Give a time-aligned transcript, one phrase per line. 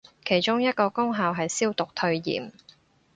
[0.25, 2.51] 其中一個功效係消毒退炎